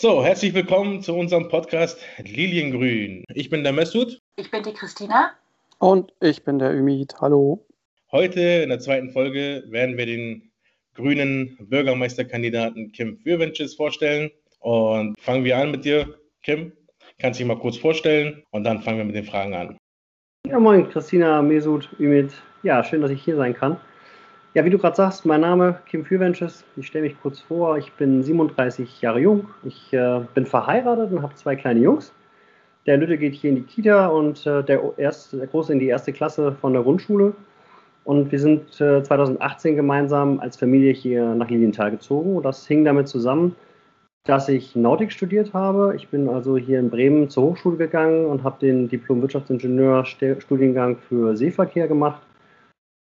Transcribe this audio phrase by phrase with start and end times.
[0.00, 3.24] So, herzlich willkommen zu unserem Podcast Liliengrün.
[3.34, 4.20] Ich bin der Messut.
[4.36, 5.32] Ich bin die Christina.
[5.80, 7.16] Und ich bin der Ümit.
[7.20, 7.66] Hallo.
[8.12, 10.52] Heute in der zweiten Folge werden wir den
[10.94, 14.30] grünen Bürgermeisterkandidaten Kim Fürwensches vorstellen.
[14.60, 16.70] Und fangen wir an mit dir, Kim.
[17.18, 19.76] Kannst dich mal kurz vorstellen und dann fangen wir mit den Fragen an.
[20.46, 22.32] Ja, moin, Christina, Mesut, Ümit.
[22.62, 23.80] Ja, schön, dass ich hier sein kann.
[24.54, 26.64] Ja, wie du gerade sagst, mein Name Kim Fürwensches.
[26.76, 27.76] Ich stelle mich kurz vor.
[27.76, 29.50] Ich bin 37 Jahre jung.
[29.62, 32.14] Ich äh, bin verheiratet und habe zwei kleine Jungs.
[32.86, 35.88] Der Lütte geht hier in die Kita und äh, der, erste, der Große in die
[35.88, 37.34] erste Klasse von der Grundschule.
[38.04, 42.36] Und wir sind äh, 2018 gemeinsam als Familie hier nach Lilienthal gezogen.
[42.36, 43.54] Und das hing damit zusammen,
[44.24, 45.94] dass ich Nautik studiert habe.
[45.94, 51.86] Ich bin also hier in Bremen zur Hochschule gegangen und habe den Diplom-Wirtschaftsingenieur-Studiengang für Seeverkehr
[51.86, 52.22] gemacht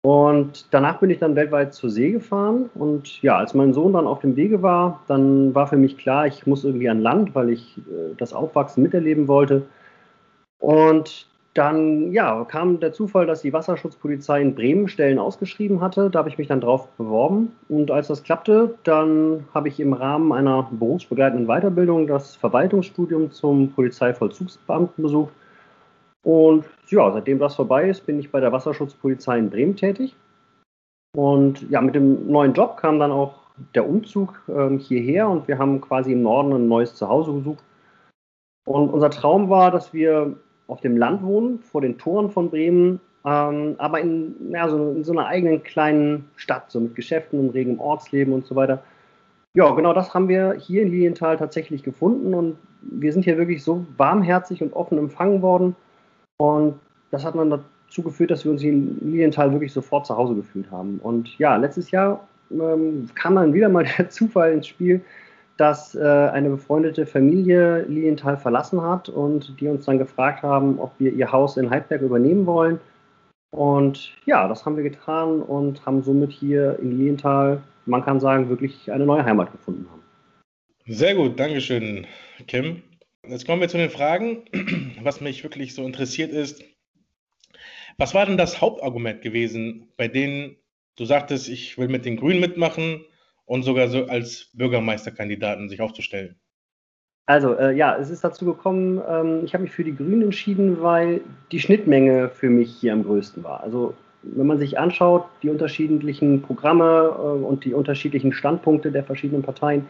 [0.05, 2.69] und danach bin ich dann weltweit zur See gefahren.
[2.75, 6.27] Und ja, als mein Sohn dann auf dem Wege war, dann war für mich klar,
[6.27, 9.63] ich muss irgendwie an Land, weil ich äh, das Aufwachsen miterleben wollte.
[10.59, 16.11] Und dann ja, kam der Zufall, dass die Wasserschutzpolizei in Bremen Stellen ausgeschrieben hatte.
[16.11, 17.53] Da habe ich mich dann drauf beworben.
[17.71, 23.73] Und als das klappte, dann habe ich im Rahmen einer berufsbegleitenden Weiterbildung das Verwaltungsstudium zum
[23.73, 25.33] Polizeivollzugsbeamten besucht
[26.25, 30.17] und ja, seitdem das vorbei ist, bin ich bei der Wasserschutzpolizei in Bremen tätig.
[31.15, 33.35] Und ja, mit dem neuen Job kam dann auch
[33.75, 37.63] der Umzug ähm, hierher und wir haben quasi im Norden ein neues Zuhause gesucht.
[38.67, 40.35] Und unser Traum war, dass wir
[40.67, 45.05] auf dem Land wohnen, vor den Toren von Bremen, ähm, aber in, ja, so, in
[45.05, 48.83] so einer eigenen kleinen Stadt, so mit Geschäften und regem Ortsleben und so weiter.
[49.55, 53.63] Ja, genau das haben wir hier in Lilienthal tatsächlich gefunden und wir sind hier wirklich
[53.63, 55.77] so warmherzig und offen empfangen worden
[56.39, 56.79] und
[57.11, 60.35] das hat dann dazu geführt, dass wir uns hier in Lilienthal wirklich sofort zu Hause
[60.35, 60.99] gefühlt haben.
[60.99, 65.01] Und ja, letztes Jahr ähm, kam dann wieder mal der Zufall ins Spiel,
[65.57, 70.93] dass äh, eine befreundete Familie Lilienthal verlassen hat und die uns dann gefragt haben, ob
[70.99, 72.81] wir ihr Haus in Heidberg übernehmen wollen.
[73.53, 78.49] Und ja, das haben wir getan und haben somit hier in Lilienthal, man kann sagen,
[78.49, 80.03] wirklich eine neue Heimat gefunden haben.
[80.87, 82.05] Sehr gut, Dankeschön,
[82.49, 82.83] Kim.
[83.29, 84.45] Jetzt kommen wir zu den Fragen.
[85.03, 86.63] Was mich wirklich so interessiert ist,
[87.97, 90.57] was war denn das Hauptargument gewesen, bei denen
[90.97, 93.05] du sagtest, ich will mit den Grünen mitmachen
[93.45, 96.37] und sogar so als Bürgermeisterkandidaten sich aufzustellen?
[97.27, 100.83] Also äh, ja, es ist dazu gekommen, ähm, ich habe mich für die Grünen entschieden,
[100.83, 101.21] weil
[101.53, 103.63] die Schnittmenge für mich hier am größten war.
[103.63, 109.43] Also wenn man sich anschaut, die unterschiedlichen Programme äh, und die unterschiedlichen Standpunkte der verschiedenen
[109.43, 109.87] Parteien,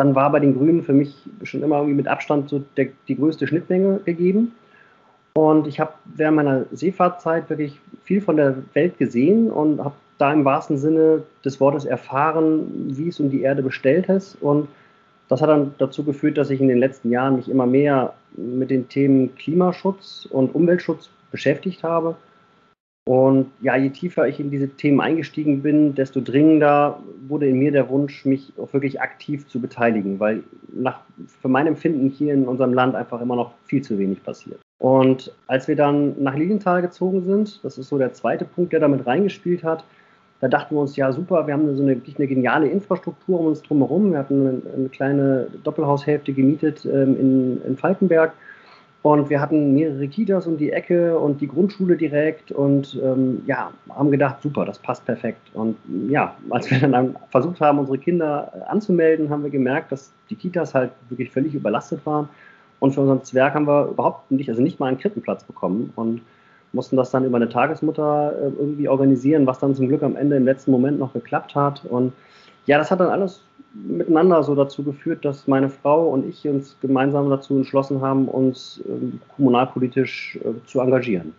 [0.00, 3.16] dann war bei den Grünen für mich schon immer irgendwie mit Abstand so der, die
[3.16, 4.52] größte Schnittmenge gegeben.
[5.34, 10.32] Und ich habe während meiner Seefahrtzeit wirklich viel von der Welt gesehen und habe da
[10.32, 14.40] im wahrsten Sinne des Wortes erfahren, wie es um die Erde bestellt ist.
[14.40, 14.68] Und
[15.28, 18.70] das hat dann dazu geführt, dass ich in den letzten Jahren mich immer mehr mit
[18.70, 22.16] den Themen Klimaschutz und Umweltschutz beschäftigt habe
[23.10, 27.72] und ja, je tiefer ich in diese Themen eingestiegen bin, desto dringender wurde in mir
[27.72, 31.00] der Wunsch, mich auch wirklich aktiv zu beteiligen, weil nach,
[31.40, 34.60] für mein Empfinden hier in unserem Land einfach immer noch viel zu wenig passiert.
[34.78, 38.78] Und als wir dann nach Lilienthal gezogen sind, das ist so der zweite Punkt, der
[38.78, 39.82] damit reingespielt hat,
[40.38, 43.60] da dachten wir uns, ja super, wir haben so eine, eine geniale Infrastruktur um uns
[43.62, 44.12] drumherum.
[44.12, 48.34] Wir hatten eine, eine kleine Doppelhaushälfte gemietet ähm, in, in Falkenberg
[49.02, 53.70] und wir hatten mehrere Kitas um die Ecke und die Grundschule direkt und ähm, ja,
[53.88, 55.40] haben gedacht, super, das passt perfekt.
[55.54, 55.76] Und
[56.08, 60.74] ja, als wir dann versucht haben, unsere Kinder anzumelden, haben wir gemerkt, dass die Kitas
[60.74, 62.28] halt wirklich völlig überlastet waren.
[62.78, 66.20] Und für unseren Zwerg haben wir überhaupt nicht, also nicht mal einen Krippenplatz bekommen und
[66.72, 70.36] mussten das dann über eine Tagesmutter äh, irgendwie organisieren, was dann zum Glück am Ende
[70.36, 71.84] im letzten Moment noch geklappt hat.
[71.86, 72.12] Und
[72.66, 73.42] ja, das hat dann alles
[73.74, 78.82] miteinander so dazu geführt, dass meine Frau und ich uns gemeinsam dazu entschlossen haben, uns
[78.86, 81.32] äh, kommunalpolitisch äh, zu engagieren.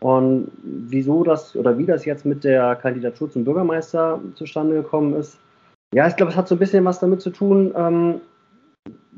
[0.00, 5.38] Und wieso das oder wie das jetzt mit der Kandidatur zum Bürgermeister zustande gekommen ist,
[5.94, 8.20] ja, ich glaube, es hat so ein bisschen was damit zu tun, ähm,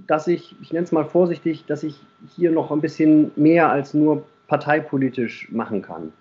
[0.06, 1.98] dass ich, ich nenne es mal vorsichtig, dass ich
[2.36, 6.12] hier noch ein bisschen mehr als nur parteipolitisch machen kann.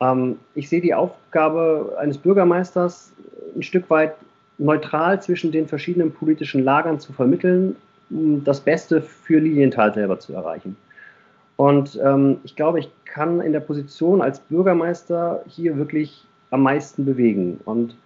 [0.00, 3.12] Ähm, ich sehe die Aufgabe eines Bürgermeisters
[3.54, 4.14] ein Stück weit
[4.58, 7.76] neutral zwischen den verschiedenen politischen Lagern zu vermitteln,
[8.10, 10.76] um das Beste für Lilienthal selber zu erreichen.
[11.56, 17.04] Und ähm, ich glaube, ich kann in der Position als Bürgermeister hier wirklich am meisten
[17.04, 17.60] bewegen.
[17.64, 17.96] Und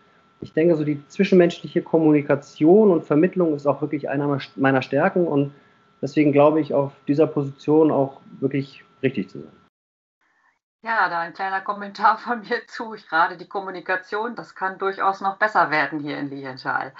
[0.40, 5.26] ich denke, so die zwischenmenschliche Kommunikation und Vermittlung ist auch wirklich einer meiner Stärken.
[5.26, 5.52] Und
[6.00, 9.59] deswegen glaube ich, auf dieser Position auch wirklich richtig zu sein.
[10.82, 12.94] Ja, da ein kleiner Kommentar von mir zu.
[12.94, 16.92] Ich, gerade die Kommunikation, das kann durchaus noch besser werden hier in Lienthal.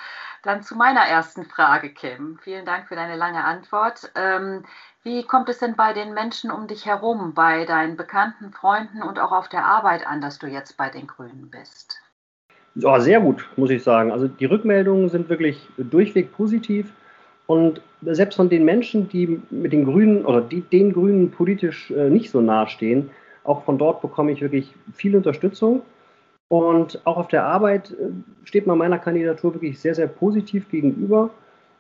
[0.42, 2.38] Dann zu meiner ersten Frage, Kim.
[2.42, 4.12] Vielen Dank für deine lange Antwort.
[4.16, 4.64] Ähm,
[5.02, 9.18] wie kommt es denn bei den Menschen um dich herum, bei deinen bekannten Freunden und
[9.18, 12.02] auch auf der Arbeit an, dass du jetzt bei den Grünen bist?
[12.74, 14.12] Ja, sehr gut, muss ich sagen.
[14.12, 16.92] Also die Rückmeldungen sind wirklich durchweg positiv.
[17.46, 22.10] Und selbst von den Menschen, die mit den Grünen oder die den Grünen politisch äh,
[22.10, 23.10] nicht so nahestehen,
[23.44, 25.82] auch von dort bekomme ich wirklich viel Unterstützung.
[26.48, 28.10] Und auch auf der Arbeit äh,
[28.44, 31.30] steht man meiner Kandidatur wirklich sehr, sehr positiv gegenüber.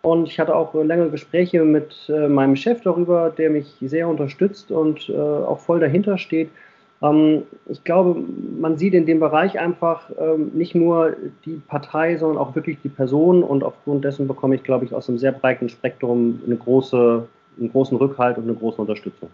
[0.02, 4.70] Und ich hatte auch längere Gespräche mit äh, meinem Chef darüber, der mich sehr unterstützt
[4.70, 6.50] und äh, auch voll dahinter steht.
[7.02, 8.22] Ähm, ich glaube,
[8.58, 12.88] man sieht in dem Bereich einfach ähm, nicht nur die Partei, sondern auch wirklich die
[12.88, 13.42] Person.
[13.42, 17.26] Und aufgrund dessen bekomme ich, glaube ich, aus einem sehr breiten Spektrum eine große,
[17.58, 19.28] einen großen Rückhalt und eine große Unterstützung.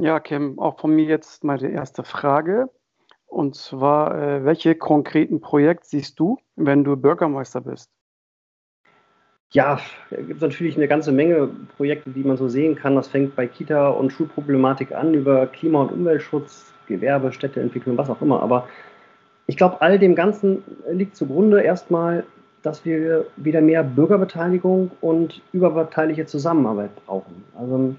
[0.00, 2.70] Ja, Kim, auch von mir jetzt meine erste Frage.
[3.26, 7.90] Und zwar, äh, welche konkreten Projekte siehst du, wenn du Bürgermeister bist?
[9.52, 9.78] Ja,
[10.10, 12.94] es gibt natürlich eine ganze Menge Projekte, die man so sehen kann.
[12.96, 18.22] Das fängt bei Kita- und Schulproblematik an, über Klima- und Umweltschutz, Gewerbe, Städteentwicklung, was auch
[18.22, 18.42] immer.
[18.42, 18.68] Aber
[19.48, 22.24] ich glaube, all dem Ganzen liegt zugrunde erstmal,
[22.62, 27.44] dass wir wieder mehr Bürgerbeteiligung und überparteiliche Zusammenarbeit brauchen.
[27.58, 27.94] Also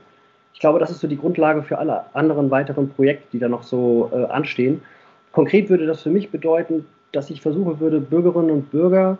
[0.62, 4.10] glaube, das ist so die Grundlage für alle anderen weiteren Projekte, die da noch so
[4.14, 4.82] äh, anstehen.
[5.34, 9.18] Konkret würde das für mich bedeuten, dass ich versuchen würde, Bürgerinnen und Bürger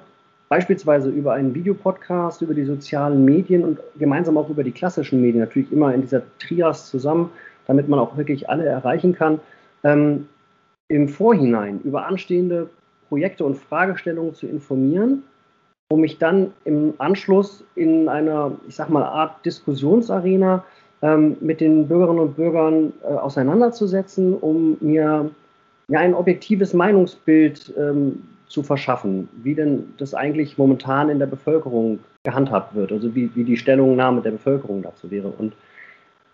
[0.50, 5.40] beispielsweise über einen Videopodcast, über die sozialen Medien und gemeinsam auch über die klassischen Medien,
[5.40, 7.32] natürlich immer in dieser Trias zusammen,
[7.68, 9.40] damit man auch wirklich alle erreichen kann,
[9.84, 10.28] ähm,
[10.90, 12.70] im Vorhinein über anstehende
[13.08, 15.24] Projekte und Fragestellungen zu informieren,
[15.90, 20.66] um mich dann im Anschluss in einer, ich sag mal, Art Diskussionsarena
[21.02, 25.30] ähm, mit den Bürgerinnen und Bürgern äh, auseinanderzusetzen, um mir
[25.88, 32.00] ja, ein objektives Meinungsbild ähm, zu verschaffen, wie denn das eigentlich momentan in der Bevölkerung
[32.24, 35.30] gehandhabt wird, also wie, wie die Stellungnahme der Bevölkerung dazu wäre.
[35.30, 35.54] Und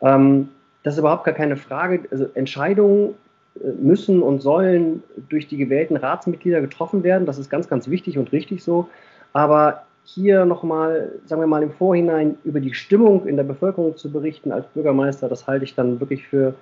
[0.02, 0.50] ähm,
[0.84, 2.02] das ist überhaupt gar keine Frage.
[2.12, 3.14] Also Entscheidungen
[3.56, 7.26] äh, müssen und sollen durch die gewählten Ratsmitglieder getroffen werden.
[7.26, 8.90] Das ist ganz, ganz wichtig und richtig so.
[9.34, 14.10] Aber hier nochmal, sagen wir mal im Vorhinein, über die Stimmung in der Bevölkerung zu
[14.10, 16.54] berichten als Bürgermeister, das halte ich dann wirklich für,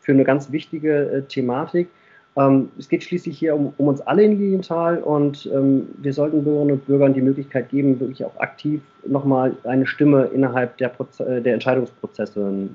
[0.00, 1.88] für eine ganz wichtige äh, Thematik.
[2.36, 6.44] Ähm, es geht schließlich hier um, um, uns alle in Lilienthal und ähm, wir sollten
[6.44, 11.26] Bürgerinnen und Bürgern die Möglichkeit geben, wirklich auch aktiv nochmal eine Stimme innerhalb der, Proze
[11.26, 12.70] äh, der Entscheidungsprozesse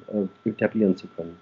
[0.45, 1.35] äh, etablieren zu können.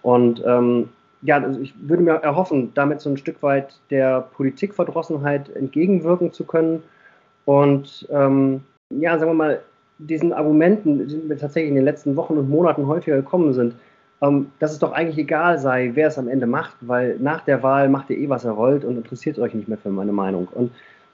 [0.00, 0.88] Und ähm,
[1.20, 6.44] ja, also ich würde mir erhoffen, damit so ein Stück weit der Politikverdrossenheit entgegenwirken zu
[6.44, 6.82] können
[7.44, 9.60] und ähm, ja, sagen wir mal,
[9.98, 13.74] diesen Argumenten, die wir tatsächlich in den letzten Wochen und Monaten häufiger gekommen sind,
[14.22, 17.62] ähm, dass es doch eigentlich egal sei, wer es am Ende macht, weil nach der
[17.62, 20.48] Wahl macht ihr eh, was er wollt und interessiert euch nicht mehr für meine Meinung.
[20.52, 20.72] Und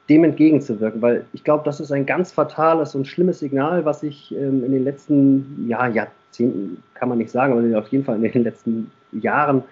[0.09, 4.35] dem entgegenzuwirken, weil ich glaube, das ist ein ganz fatales und schlimmes Signal, was sich
[4.35, 8.31] ähm, in den letzten ja, Jahrzehnten, kann man nicht sagen, aber auf jeden Fall in
[8.31, 9.63] den letzten Jahren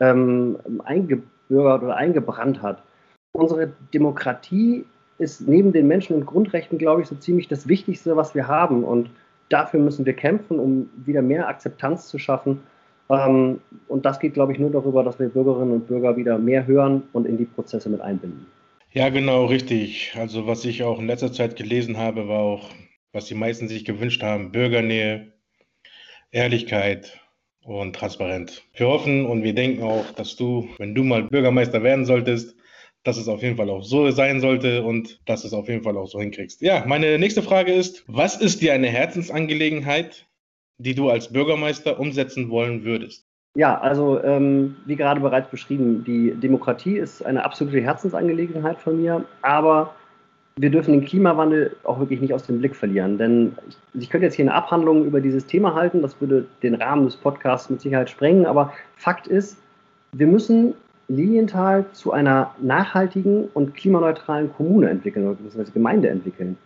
[0.00, 2.82] ähm, eingebürgert oder eingebrannt hat.
[3.32, 4.84] Unsere Demokratie
[5.18, 8.84] ist neben den Menschen und Grundrechten, glaube ich, so ziemlich das Wichtigste, was wir haben.
[8.84, 9.10] Und
[9.48, 12.60] dafür müssen wir kämpfen, um wieder mehr Akzeptanz zu schaffen.
[13.10, 16.66] Ähm, und das geht, glaube ich, nur darüber, dass wir Bürgerinnen und Bürger wieder mehr
[16.66, 18.46] hören und in die Prozesse mit einbinden.
[18.92, 20.14] Ja, genau, richtig.
[20.16, 22.70] Also was ich auch in letzter Zeit gelesen habe, war auch,
[23.12, 25.32] was die meisten sich gewünscht haben, Bürgernähe,
[26.30, 27.18] Ehrlichkeit
[27.62, 28.62] und Transparenz.
[28.74, 32.57] Wir hoffen und wir denken auch, dass du, wenn du mal Bürgermeister werden solltest,
[33.04, 35.96] dass es auf jeden Fall auch so sein sollte und dass es auf jeden Fall
[35.96, 36.60] auch so hinkriegst.
[36.60, 40.26] Ja, meine nächste Frage ist, was ist dir eine Herzensangelegenheit,
[40.78, 43.26] die du als Bürgermeister umsetzen wollen würdest?
[43.54, 49.24] Ja, also ähm, wie gerade bereits beschrieben, die Demokratie ist eine absolute Herzensangelegenheit von mir,
[49.42, 49.94] aber
[50.56, 53.16] wir dürfen den Klimawandel auch wirklich nicht aus dem Blick verlieren.
[53.16, 56.74] Denn ich, ich könnte jetzt hier eine Abhandlung über dieses Thema halten, das würde den
[56.74, 59.56] Rahmen des Podcasts mit Sicherheit sprengen, aber Fakt ist,
[60.12, 60.74] wir müssen
[61.08, 66.56] Lilienthal zu einer nachhaltigen und klimaneutralen Kommune entwickeln oder beziehungsweise Gemeinde entwickeln.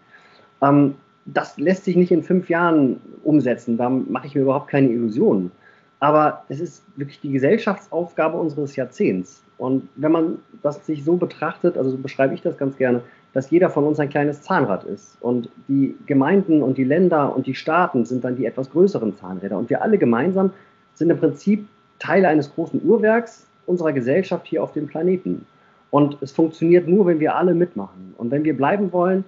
[0.60, 4.88] Ähm, das lässt sich nicht in fünf Jahren umsetzen, da mache ich mir überhaupt keine
[4.88, 5.52] Illusionen.
[6.00, 9.40] Aber es ist wirklich die Gesellschaftsaufgabe unseres Jahrzehnts.
[9.56, 13.50] Und wenn man das sich so betrachtet, also so beschreibe ich das ganz gerne, dass
[13.50, 15.16] jeder von uns ein kleines Zahnrad ist.
[15.20, 19.56] Und die Gemeinden und die Länder und die Staaten sind dann die etwas größeren Zahnräder.
[19.56, 20.50] Und wir alle gemeinsam
[20.94, 21.68] sind im Prinzip
[22.00, 25.46] Teile eines großen Uhrwerks, unserer Gesellschaft hier auf dem Planeten.
[25.90, 28.14] Und es funktioniert nur, wenn wir alle mitmachen.
[28.16, 29.24] Und wenn wir bleiben wollen,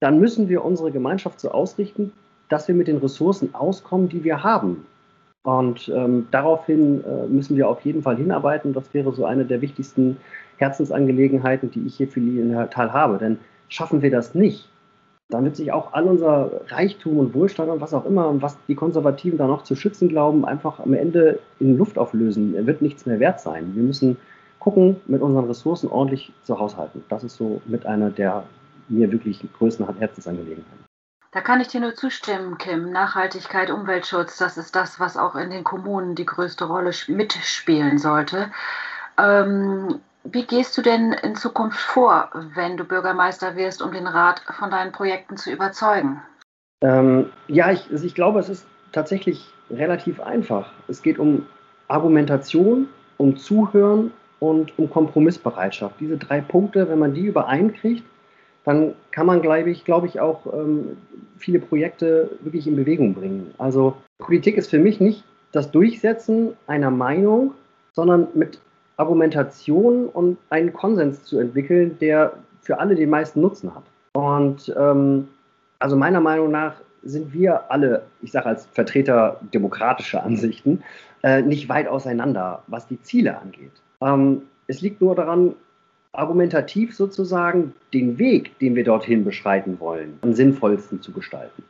[0.00, 2.12] dann müssen wir unsere Gemeinschaft so ausrichten,
[2.48, 4.86] dass wir mit den Ressourcen auskommen, die wir haben.
[5.42, 8.72] Und ähm, daraufhin äh, müssen wir auf jeden Fall hinarbeiten.
[8.72, 10.16] Das wäre so eine der wichtigsten
[10.58, 13.18] Herzensangelegenheiten, die ich hier für Lilienthal habe.
[13.18, 14.68] Denn schaffen wir das nicht,
[15.28, 18.76] dann wird sich auch all unser Reichtum und Wohlstand und was auch immer, was die
[18.76, 22.54] Konservativen da noch zu schützen glauben, einfach am Ende in Luft auflösen.
[22.54, 23.74] Er wird nichts mehr wert sein.
[23.74, 24.16] Wir müssen
[24.60, 27.04] gucken, mit unseren Ressourcen ordentlich zu haushalten.
[27.08, 28.44] Das ist so mit einer der
[28.88, 30.84] mir wirklich größten Herzensangelegenheiten.
[31.32, 32.92] Da kann ich dir nur zustimmen, Kim.
[32.92, 38.50] Nachhaltigkeit, Umweltschutz, das ist das, was auch in den Kommunen die größte Rolle mitspielen sollte.
[39.18, 40.00] Ähm,
[40.32, 44.70] wie gehst du denn in Zukunft vor, wenn du Bürgermeister wirst, um den Rat von
[44.70, 46.22] deinen Projekten zu überzeugen?
[46.82, 50.72] Ähm, ja, ich, also ich glaube, es ist tatsächlich relativ einfach.
[50.88, 51.46] Es geht um
[51.88, 55.96] Argumentation, um Zuhören und um Kompromissbereitschaft.
[56.00, 58.04] Diese drei Punkte, wenn man die übereinkriegt,
[58.64, 60.96] dann kann man, glaube ich, glaube ich, auch ähm,
[61.38, 63.54] viele Projekte wirklich in Bewegung bringen.
[63.58, 67.54] Also Politik ist für mich nicht das Durchsetzen einer Meinung,
[67.92, 68.60] sondern mit
[68.96, 73.84] Argumentation und einen Konsens zu entwickeln, der für alle den meisten Nutzen hat.
[74.14, 75.28] Und ähm,
[75.78, 80.82] also meiner Meinung nach sind wir alle, ich sage als Vertreter demokratischer Ansichten,
[81.22, 83.72] äh, nicht weit auseinander, was die Ziele angeht.
[84.00, 85.54] Ähm, es liegt nur daran,
[86.12, 91.62] argumentativ sozusagen den Weg, den wir dorthin beschreiten wollen, am sinnvollsten zu gestalten.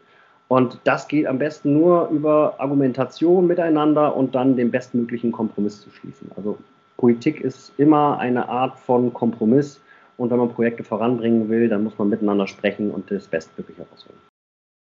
[0.49, 5.91] Und das geht am besten nur über Argumentation miteinander und dann den bestmöglichen Kompromiss zu
[5.91, 6.31] schließen.
[6.37, 6.57] Also
[6.97, 9.81] Politik ist immer eine Art von Kompromiss
[10.17, 14.19] und wenn man Projekte voranbringen will, dann muss man miteinander sprechen und das Bestmögliche herausholen.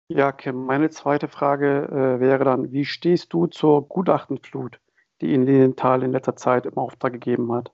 [0.09, 4.79] Ja, Kim, meine zweite Frage äh, wäre dann, wie stehst du zur Gutachtenflut,
[5.21, 7.73] die in Lilienthal in letzter Zeit im Auftrag gegeben hat?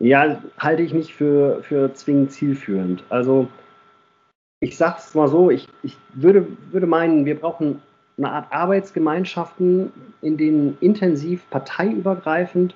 [0.00, 3.04] Ja, halte ich nicht für, für zwingend zielführend.
[3.08, 3.48] Also
[4.60, 7.80] ich sage es mal so, ich, ich würde, würde meinen, wir brauchen
[8.18, 12.74] eine Art Arbeitsgemeinschaften, in denen intensiv parteiübergreifend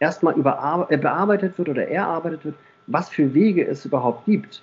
[0.00, 2.56] erstmal äh, bearbeitet wird oder erarbeitet wird,
[2.88, 4.62] was für Wege es überhaupt gibt.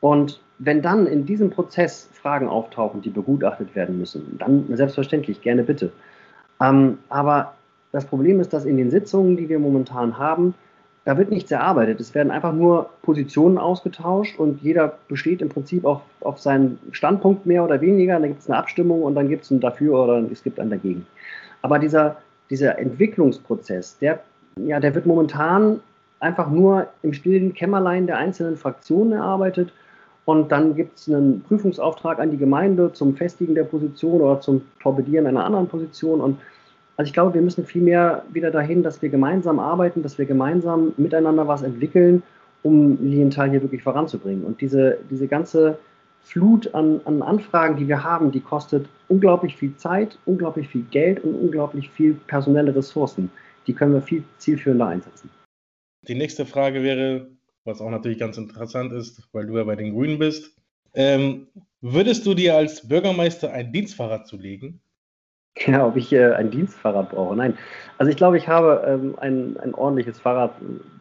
[0.00, 5.64] Und wenn dann in diesem Prozess Fragen auftauchen, die begutachtet werden müssen, dann selbstverständlich, gerne
[5.64, 5.90] bitte.
[6.60, 7.54] Ähm, aber
[7.90, 10.54] das Problem ist, dass in den Sitzungen, die wir momentan haben,
[11.04, 12.00] da wird nichts erarbeitet.
[12.00, 17.44] Es werden einfach nur Positionen ausgetauscht und jeder besteht im Prinzip auf, auf seinen Standpunkt
[17.44, 18.18] mehr oder weniger.
[18.18, 20.70] Da gibt es eine Abstimmung und dann gibt es ein Dafür oder es gibt ein
[20.70, 21.06] Dagegen.
[21.60, 22.16] Aber dieser,
[22.48, 24.20] dieser Entwicklungsprozess, der
[24.56, 25.80] ja, der wird momentan
[26.20, 29.72] einfach nur im stillen Kämmerlein der einzelnen Fraktionen erarbeitet.
[30.24, 34.62] Und dann gibt es einen Prüfungsauftrag an die Gemeinde zum Festigen der Position oder zum
[34.80, 36.20] Torpedieren einer anderen Position.
[36.20, 36.40] Und
[36.96, 40.94] also ich glaube, wir müssen vielmehr wieder dahin, dass wir gemeinsam arbeiten, dass wir gemeinsam
[40.96, 42.22] miteinander was entwickeln,
[42.62, 44.44] um Lilienthal hier wirklich voranzubringen.
[44.44, 45.78] Und diese, diese ganze
[46.22, 51.22] Flut an, an Anfragen, die wir haben, die kostet unglaublich viel Zeit, unglaublich viel Geld
[51.22, 53.30] und unglaublich viel personelle Ressourcen
[53.66, 55.30] die können wir viel zielführender einsetzen.
[56.02, 57.28] Die nächste Frage wäre,
[57.64, 60.56] was auch natürlich ganz interessant ist, weil du ja bei den Grünen bist.
[60.94, 61.48] Ähm,
[61.80, 64.80] würdest du dir als Bürgermeister ein Dienstfahrrad zulegen?
[65.66, 67.36] Ja, ob ich äh, ein Dienstfahrrad brauche.
[67.36, 67.56] Nein.
[67.98, 70.52] Also ich glaube, ich habe ähm, ein, ein ordentliches Fahrrad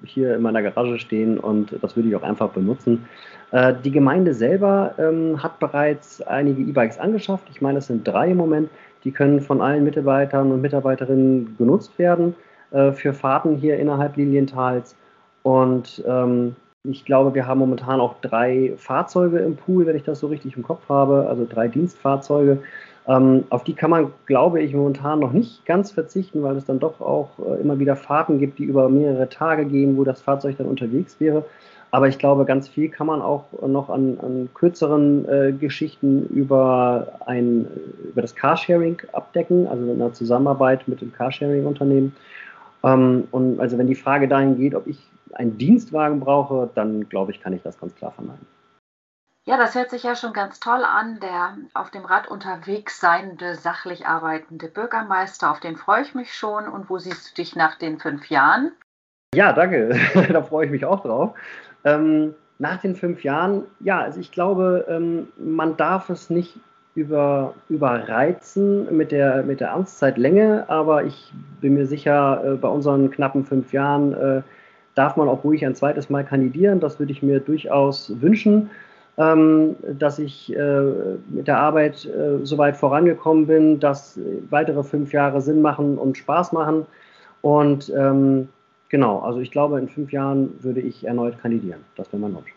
[0.05, 3.07] hier in meiner Garage stehen und das würde ich auch einfach benutzen.
[3.51, 7.47] Äh, die Gemeinde selber ähm, hat bereits einige E-Bikes angeschafft.
[7.49, 8.69] Ich meine, es sind drei im Moment.
[9.03, 12.35] Die können von allen Mitarbeitern und Mitarbeiterinnen genutzt werden.
[12.73, 14.95] Äh, für Fahrten hier innerhalb Lilientals.
[15.43, 20.19] Und ähm, ich glaube, wir haben momentan auch drei Fahrzeuge im Pool, wenn ich das
[20.19, 22.63] so richtig im Kopf habe, also drei Dienstfahrzeuge.
[23.07, 26.79] Ähm, auf die kann man, glaube ich, momentan noch nicht ganz verzichten, weil es dann
[26.79, 30.57] doch auch äh, immer wieder Fahrten gibt, die über mehrere Tage gehen, wo das Fahrzeug
[30.57, 31.45] dann unterwegs wäre.
[31.91, 37.19] Aber ich glaube, ganz viel kann man auch noch an, an kürzeren äh, Geschichten über,
[37.27, 37.67] ein,
[38.09, 42.15] über das Carsharing abdecken, also in einer Zusammenarbeit mit dem Carsharing-Unternehmen.
[42.83, 44.99] Ähm, und also wenn die Frage dahin geht, ob ich
[45.33, 48.45] einen Dienstwagen brauche, dann glaube ich, kann ich das ganz klar verneinen.
[49.45, 51.19] Ja, das hört sich ja schon ganz toll an.
[51.19, 56.67] Der auf dem Rad unterwegs seiende, sachlich arbeitende Bürgermeister, auf den freue ich mich schon.
[56.67, 58.71] Und wo siehst du dich nach den fünf Jahren?
[59.35, 59.99] Ja, danke.
[60.31, 61.33] da freue ich mich auch drauf.
[61.83, 66.57] Ähm, nach den fünf Jahren, ja, also ich glaube, ähm, man darf es nicht
[66.95, 73.09] über, überreizen mit der, mit der Amtszeitlänge, aber ich bin mir sicher, äh, bei unseren
[73.09, 74.41] knappen fünf Jahren äh,
[74.95, 76.79] darf man auch ruhig ein zweites Mal kandidieren.
[76.79, 78.69] Das würde ich mir durchaus wünschen,
[79.17, 80.81] ähm, dass ich äh,
[81.29, 84.19] mit der Arbeit äh, so weit vorangekommen bin, dass
[84.49, 86.85] weitere fünf Jahre Sinn machen und Spaß machen.
[87.41, 88.49] Und ähm,
[88.89, 91.83] genau, also ich glaube, in fünf Jahren würde ich erneut kandidieren.
[91.95, 92.53] Das wäre mein Wunsch.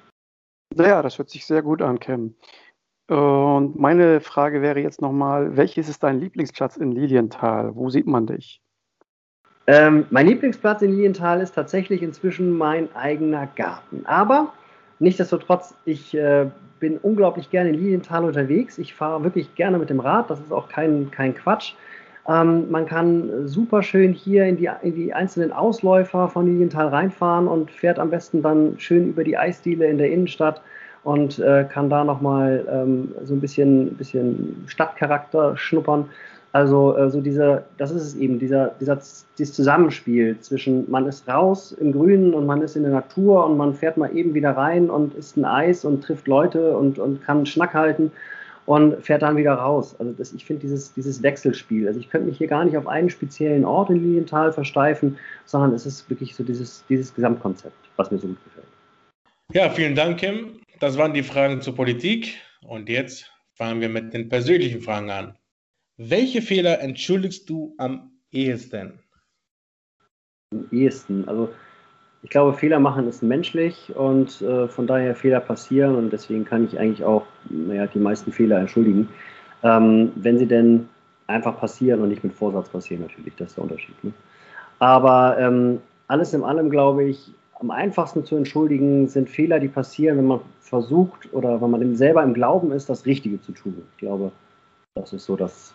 [0.75, 2.35] Ja, das hört sich sehr gut an, Cam.
[3.09, 7.75] Und meine Frage wäre jetzt nochmal, welches ist dein Lieblingsplatz in Lilienthal?
[7.75, 8.61] Wo sieht man dich?
[9.69, 14.05] Ähm, mein Lieblingsplatz in Lilienthal ist tatsächlich inzwischen mein eigener Garten.
[14.07, 14.53] Aber
[14.99, 16.47] nichtsdestotrotz, ich äh,
[16.81, 18.79] bin unglaublich gerne in Lilienthal unterwegs.
[18.79, 20.31] Ich fahre wirklich gerne mit dem Rad.
[20.31, 21.75] Das ist auch kein, kein Quatsch.
[22.29, 27.47] Ähm, man kann super schön hier in die, in die einzelnen Ausläufer von Lilienthal reinfahren
[27.47, 30.61] und fährt am besten dann schön über die Eisdiele in der Innenstadt
[31.07, 36.07] und äh, kann da nochmal ähm, so ein bisschen, bisschen Stadtcharakter schnuppern.
[36.51, 38.99] Also äh, so dieser, das ist es eben, dieser, dieser,
[39.39, 43.57] dieses Zusammenspiel zwischen man ist raus im Grünen und man ist in der Natur und
[43.57, 47.23] man fährt mal eben wieder rein und isst ein Eis und trifft Leute und, und
[47.23, 48.11] kann Schnack halten
[48.65, 49.95] und fährt dann wieder raus.
[50.01, 52.89] Also das, ich finde dieses, dieses Wechselspiel, also ich könnte mich hier gar nicht auf
[52.89, 58.11] einen speziellen Ort in Lilienthal versteifen, sondern es ist wirklich so dieses, dieses Gesamtkonzept, was
[58.11, 58.67] mir so gut gefällt.
[59.53, 60.59] Ja, vielen Dank, Kim.
[60.79, 62.37] Das waren die Fragen zur Politik.
[62.63, 65.39] Und jetzt fangen wir mit den persönlichen Fragen an.
[65.97, 68.99] Welche Fehler entschuldigst du am ehesten?
[70.53, 71.27] Am ehesten.
[71.27, 71.51] Also
[72.23, 76.65] ich glaube, Fehler machen ist menschlich und äh, von daher Fehler passieren und deswegen kann
[76.65, 79.09] ich eigentlich auch naja, die meisten Fehler entschuldigen.
[79.63, 80.89] Ähm, wenn sie denn
[81.29, 84.05] einfach passieren und nicht mit Vorsatz passieren, natürlich, das ist der Unterschied.
[84.05, 84.13] Ne?
[84.79, 90.19] Aber ähm, alles in allem, glaube ich, am einfachsten zu entschuldigen sind Fehler, die passieren,
[90.19, 93.83] wenn man versucht oder wenn man selber im Glauben ist, das Richtige zu tun.
[93.93, 94.33] Ich glaube,
[94.95, 95.75] das ist so das,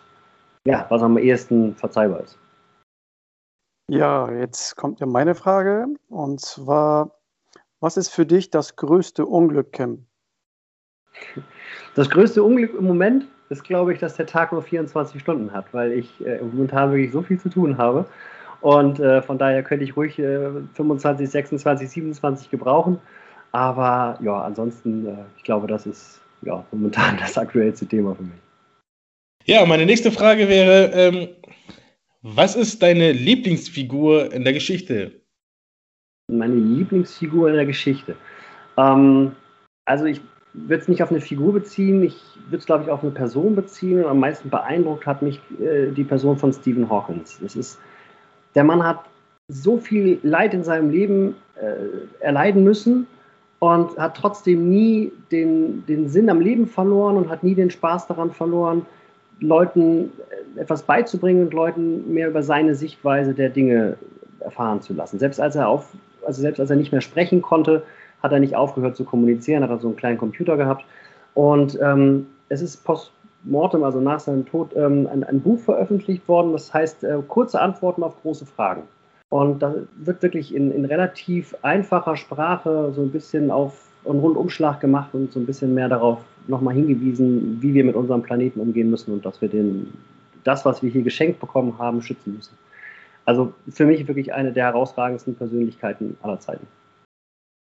[0.64, 2.38] ja, was am ehesten verzeihbar ist.
[3.90, 7.18] Ja, jetzt kommt ja meine Frage und zwar,
[7.80, 10.06] was ist für dich das größte Unglück, Kim?
[11.94, 15.66] Das größte Unglück im Moment ist, glaube ich, dass der Tag nur 24 Stunden hat,
[15.72, 18.06] weil ich äh, momentan wirklich so viel zu tun habe.
[18.62, 22.98] Und äh, von daher könnte ich ruhig äh, 25, 26, 27 gebrauchen.
[23.50, 28.40] Aber ja, ansonsten, äh, ich glaube, das ist ja momentan das aktuellste Thema für mich.
[29.44, 31.28] Ja, meine nächste Frage wäre, ähm,
[32.22, 35.20] was ist deine Lieblingsfigur in der Geschichte?
[36.30, 38.14] Meine Lieblingsfigur in der Geschichte.
[38.76, 39.32] Ähm,
[39.84, 40.20] also ich
[40.52, 43.56] würde es nicht auf eine Figur beziehen, ich würde es, glaube ich, auf eine Person
[43.56, 44.04] beziehen.
[44.04, 47.40] Und am meisten beeindruckt hat mich äh, die Person von Stephen Hawkins.
[47.42, 47.80] Das ist
[48.54, 49.00] der Mann hat
[49.48, 53.06] so viel Leid in seinem Leben äh, erleiden müssen
[53.58, 58.06] und hat trotzdem nie den, den Sinn am Leben verloren und hat nie den Spaß
[58.06, 58.86] daran verloren,
[59.40, 60.12] Leuten
[60.56, 63.96] äh, etwas beizubringen und Leuten mehr über seine Sichtweise der Dinge
[64.40, 65.18] erfahren zu lassen.
[65.18, 65.92] Selbst als er auf,
[66.26, 67.82] also selbst als er nicht mehr sprechen konnte,
[68.22, 70.84] hat er nicht aufgehört zu kommunizieren, hat er so einen kleinen Computer gehabt.
[71.34, 73.12] Und ähm, es ist post
[73.44, 77.60] mortem, also nach seinem Tod, ähm, ein, ein, Buch veröffentlicht worden, das heißt äh, Kurze
[77.60, 78.82] Antworten auf große Fragen.
[79.28, 84.80] Und da wird wirklich in, in, relativ einfacher Sprache so ein bisschen auf einen Rundumschlag
[84.80, 88.90] gemacht und so ein bisschen mehr darauf nochmal hingewiesen, wie wir mit unserem Planeten umgehen
[88.90, 89.92] müssen und dass wir den,
[90.44, 92.58] das, was wir hier geschenkt bekommen haben, schützen müssen.
[93.24, 96.66] Also für mich wirklich eine der herausragendsten Persönlichkeiten aller Zeiten.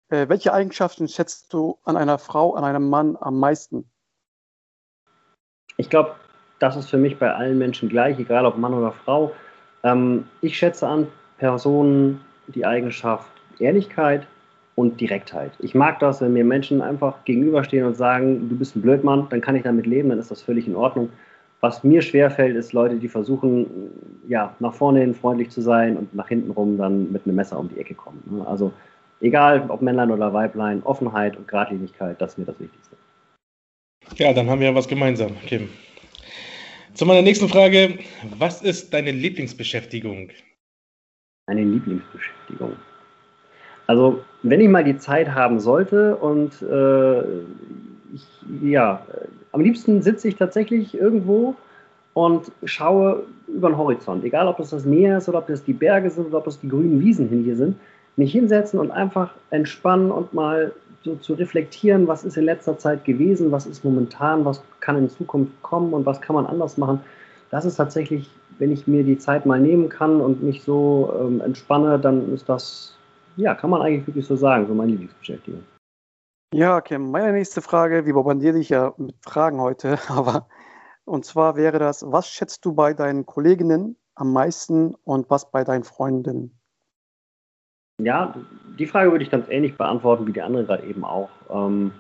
[0.09, 3.91] Äh, welche Eigenschaften schätzt du an einer Frau, an einem Mann am meisten?
[5.77, 6.13] Ich glaube,
[6.59, 9.33] das ist für mich bei allen Menschen gleich, egal ob Mann oder Frau.
[9.83, 11.07] Ähm, ich schätze an
[11.39, 14.27] Personen die Eigenschaft Ehrlichkeit
[14.77, 15.53] und Direktheit.
[15.61, 19.41] Ich mag das, wenn mir Menschen einfach gegenüberstehen und sagen, du bist ein Blödmann, dann
[19.41, 21.11] kann ich damit leben, dann ist das völlig in Ordnung.
[21.61, 23.67] Was mir schwerfällt, ist Leute, die versuchen,
[24.29, 27.59] ja, nach vorne hin freundlich zu sein und nach hinten rum dann mit einem Messer
[27.59, 28.45] um die Ecke kommen.
[28.47, 28.73] Also
[29.21, 32.97] egal ob Männlein oder Weiblein, Offenheit und Gradlinigkeit, das ist mir das Wichtigste.
[34.17, 35.69] Ja, dann haben wir ja was gemeinsam, Kim.
[36.95, 37.99] Zu meiner nächsten Frage.
[38.39, 40.31] Was ist deine Lieblingsbeschäftigung?
[41.47, 42.77] Meine Lieblingsbeschäftigung.
[43.87, 47.21] Also, wenn ich mal die Zeit haben sollte und äh,
[48.15, 48.25] ich,
[48.63, 49.05] ja,
[49.53, 51.57] am liebsten sitze ich tatsächlich irgendwo
[52.15, 54.25] und schaue über den Horizont.
[54.25, 56.61] Egal, ob das das Meer ist oder ob das die Berge sind oder ob das
[56.61, 57.77] die grünen Wiesen hier sind.
[58.17, 60.73] Mich hinsetzen und einfach entspannen und mal
[61.05, 65.11] so zu reflektieren, was ist in letzter Zeit gewesen, was ist momentan, was kann in
[65.11, 67.01] Zukunft kommen und was kann man anders machen.
[67.51, 71.43] Das ist tatsächlich, wenn ich mir die Zeit mal nehmen kann und mich so ähm,
[71.43, 72.97] entspanne, dann ist das,
[73.37, 75.63] ja, kann man eigentlich wirklich so sagen, so meine Lieblingsbeschäftigung.
[76.55, 80.49] Ja, Kim, meine nächste Frage, wir bombardieren dich ja mit Fragen heute, aber
[81.05, 85.65] und zwar wäre das, was schätzt du bei deinen Kolleginnen am meisten und was bei
[85.65, 86.59] deinen Freundinnen?
[88.03, 88.35] Ja,
[88.79, 91.31] die Frage würde ich ganz ähnlich beantworten wie die andere gerade eben auch.
[91.51, 91.93] Ähm,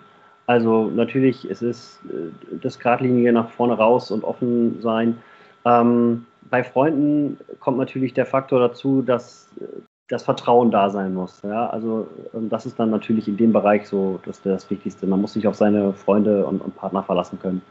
[0.46, 5.18] also natürlich, es ist äh, das Gradlinie nach vorne raus und offen sein.
[5.64, 9.64] Ähm, bei Freunden kommt natürlich der Faktor dazu, dass äh,
[10.09, 11.40] das Vertrauen da sein muss.
[11.42, 11.68] Ja?
[11.68, 15.07] Also ähm, das ist dann natürlich in dem Bereich so das, das Wichtigste.
[15.07, 17.62] Man muss sich auf seine Freunde und, und Partner verlassen können.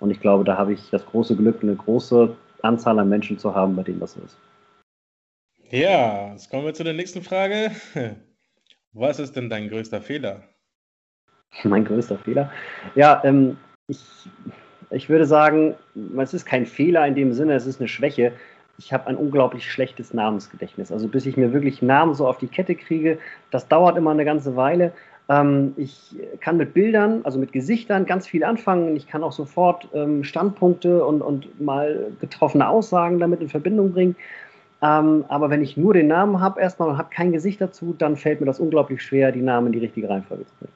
[0.00, 2.30] Und ich glaube, da habe ich das große Glück, eine große
[2.62, 4.36] Anzahl an Menschen zu haben, bei denen das ist.
[5.70, 7.70] Ja, jetzt kommen wir zu der nächsten Frage.
[8.92, 10.42] Was ist denn dein größter Fehler?
[11.64, 12.50] Mein größter Fehler?
[12.94, 13.56] Ja, ähm,
[13.86, 14.00] ich,
[14.90, 15.74] ich würde sagen,
[16.18, 18.32] es ist kein Fehler in dem Sinne, es ist eine Schwäche
[18.80, 20.90] ich habe ein unglaublich schlechtes Namensgedächtnis.
[20.90, 23.18] Also bis ich mir wirklich Namen so auf die Kette kriege,
[23.50, 24.92] das dauert immer eine ganze Weile.
[25.28, 28.96] Ähm, ich kann mit Bildern, also mit Gesichtern ganz viel anfangen.
[28.96, 34.16] Ich kann auch sofort ähm, Standpunkte und, und mal getroffene Aussagen damit in Verbindung bringen.
[34.82, 38.16] Ähm, aber wenn ich nur den Namen habe erstmal und habe kein Gesicht dazu, dann
[38.16, 40.72] fällt mir das unglaublich schwer, die Namen in die richtige Reihenfolge zu bringen.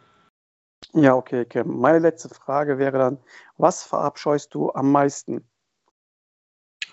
[1.05, 1.65] Ja, okay, okay.
[1.65, 3.19] Meine letzte Frage wäre dann,
[3.57, 5.43] was verabscheust du am meisten?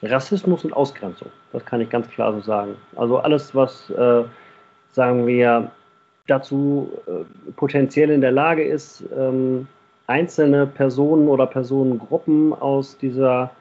[0.02, 1.30] Rassismus und Ausgrenzung.
[1.52, 2.76] Das kann ich ganz klar so sagen.
[2.96, 4.24] Also alles, was, äh,
[4.92, 5.72] sagen wir,
[6.28, 9.68] dazu äh, potenziell in der Lage ist, ähm,
[10.08, 13.52] einzelne Personen oder Personengruppen aus dieser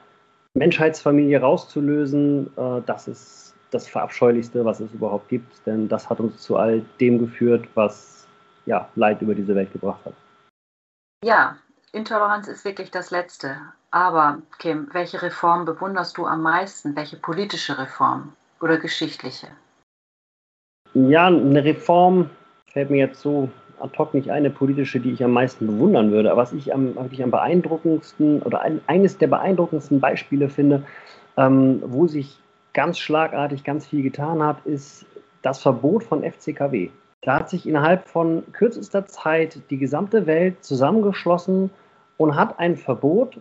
[0.53, 5.65] Menschheitsfamilie rauszulösen, äh, das ist das Verabscheulichste, was es überhaupt gibt.
[5.65, 8.27] Denn das hat uns zu all dem geführt, was
[8.65, 10.13] ja, Leid über diese Welt gebracht hat.
[11.23, 11.57] Ja,
[11.93, 13.57] Intoleranz ist wirklich das Letzte.
[13.91, 16.95] Aber, Kim, welche Reform bewunderst du am meisten?
[16.95, 19.47] Welche politische Reform oder geschichtliche?
[20.93, 22.29] Ja, eine Reform
[22.67, 23.49] fällt mir jetzt so
[23.81, 26.31] ad hoc nicht eine politische, die ich am meisten bewundern würde.
[26.31, 30.83] Aber was ich am, wirklich am beeindruckendsten oder ein, eines der beeindruckendsten Beispiele finde,
[31.37, 32.37] ähm, wo sich
[32.73, 35.05] ganz schlagartig ganz viel getan hat, ist
[35.41, 36.89] das Verbot von FCKW.
[37.21, 41.69] Da hat sich innerhalb von kürzester Zeit die gesamte Welt zusammengeschlossen
[42.17, 43.39] und hat ein Verbot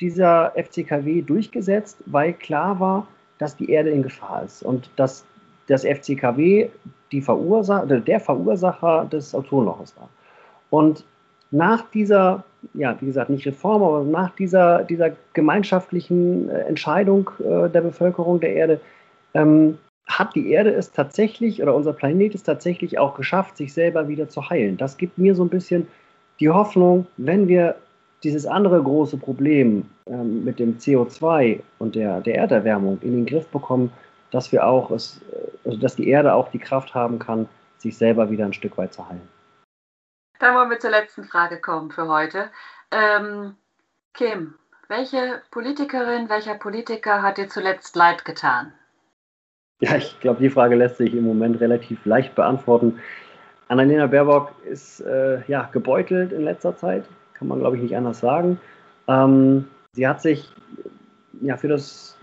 [0.00, 5.24] dieser FCKW durchgesetzt, weil klar war, dass die Erde in Gefahr ist und dass
[5.68, 6.68] das FCKW
[7.12, 10.08] die Verursacher, der Verursacher des Ozonloches war.
[10.70, 11.04] Und
[11.50, 17.68] nach dieser, ja, wie gesagt, nicht Reform, aber nach dieser, dieser gemeinschaftlichen äh, Entscheidung äh,
[17.68, 18.80] der Bevölkerung der Erde,
[19.34, 24.08] ähm, hat die Erde es tatsächlich oder unser Planet es tatsächlich auch geschafft, sich selber
[24.08, 24.76] wieder zu heilen.
[24.76, 25.86] Das gibt mir so ein bisschen
[26.38, 27.76] die Hoffnung, wenn wir
[28.22, 33.46] dieses andere große Problem ähm, mit dem CO2 und der, der Erderwärmung in den Griff
[33.48, 33.92] bekommen,
[34.30, 37.48] dass wir auch es, äh, also dass die Erde auch die Kraft haben kann,
[37.78, 39.28] sich selber wieder ein Stück weit zu heilen.
[40.38, 42.50] Dann wollen wir zur letzten Frage kommen für heute.
[42.90, 43.56] Ähm,
[44.14, 44.54] Kim,
[44.88, 48.72] welche Politikerin, welcher Politiker hat dir zuletzt leid getan?
[49.80, 53.00] Ja, ich glaube, die Frage lässt sich im Moment relativ leicht beantworten.
[53.68, 57.04] Annalena Baerbock ist äh, ja, gebeutelt in letzter Zeit
[57.36, 58.58] kann man glaube ich nicht anders sagen.
[59.08, 60.50] Ähm, sie hat sich
[61.40, 62.15] ja für das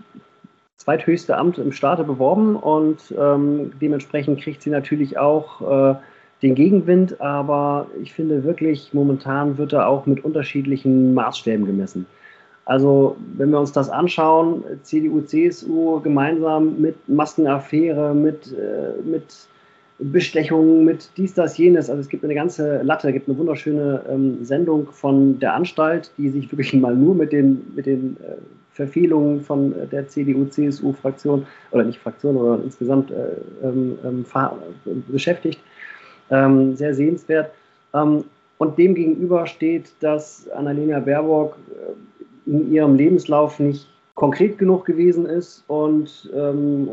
[0.84, 5.94] zweithöchste Amt im Staate beworben und ähm, dementsprechend kriegt sie natürlich auch äh,
[6.42, 12.06] den Gegenwind, aber ich finde wirklich, momentan wird da auch mit unterschiedlichen Maßstäben gemessen.
[12.66, 19.48] Also, wenn wir uns das anschauen, CDU, CSU gemeinsam mit Maskenaffäre, mit, äh, mit
[19.98, 21.88] Bestechungen, mit dies, das, jenes.
[21.88, 26.10] Also es gibt eine ganze Latte, es gibt eine wunderschöne ähm, Sendung von der Anstalt,
[26.18, 28.36] die sich wirklich mal nur mit den, mit den äh,
[28.74, 33.14] Verfehlungen von der CDU-CSU-Fraktion oder nicht Fraktion, sondern insgesamt äh,
[33.62, 34.24] ähm, ähm
[35.08, 35.60] beschäftigt.
[36.30, 37.50] Ähm, sehr sehenswert.
[37.94, 38.24] Ähm,
[38.58, 45.26] und dem gegenüber steht, dass Annalena Baerbock äh, in ihrem Lebenslauf nicht konkret genug gewesen
[45.26, 46.88] ist und, ähm,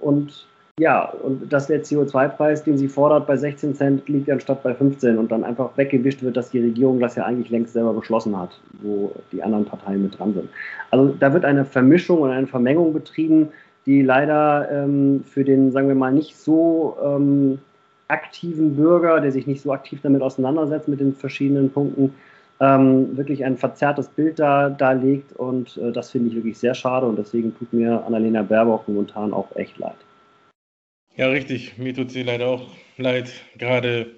[0.00, 0.46] und
[0.80, 5.18] ja, und dass der CO2-Preis, den sie fordert, bei 16 Cent liegt anstatt bei 15
[5.18, 8.60] und dann einfach weggewischt wird, dass die Regierung das ja eigentlich längst selber beschlossen hat,
[8.82, 10.48] wo die anderen Parteien mit dran sind.
[10.90, 13.50] Also da wird eine Vermischung und eine Vermengung betrieben,
[13.86, 17.60] die leider ähm, für den, sagen wir mal, nicht so ähm,
[18.08, 22.14] aktiven Bürger, der sich nicht so aktiv damit auseinandersetzt mit den verschiedenen Punkten,
[22.58, 27.06] ähm, wirklich ein verzerrtes Bild da, darlegt und äh, das finde ich wirklich sehr schade
[27.06, 29.96] und deswegen tut mir Annalena Baerbock momentan auch echt leid.
[31.16, 31.78] Ja, richtig.
[31.78, 33.32] Mir tut sie leider auch leid.
[33.56, 34.16] Gerade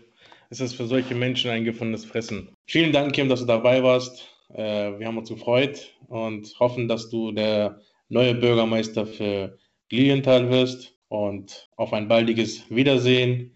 [0.48, 2.48] ist es für solche Menschen ein gefundenes Fressen.
[2.66, 4.26] Vielen Dank, Kim, dass du dabei warst.
[4.54, 9.58] Äh, wir haben uns gefreut und hoffen, dass du der neue Bürgermeister für
[9.90, 13.54] Lilienthal wirst und auf ein baldiges Wiedersehen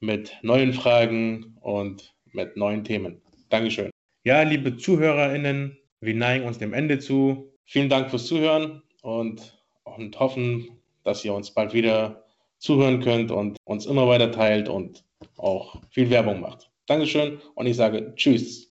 [0.00, 3.20] mit neuen Fragen und mit neuen Themen.
[3.50, 3.90] Dankeschön.
[4.24, 7.52] Ja, liebe ZuhörerInnen, wir neigen uns dem Ende zu.
[7.66, 10.68] Vielen Dank fürs Zuhören und, und hoffen,
[11.04, 12.27] dass ihr uns bald wieder
[12.58, 15.04] zuhören könnt und uns immer weiter teilt und
[15.36, 16.70] auch viel Werbung macht.
[16.86, 18.67] Dankeschön und ich sage Tschüss.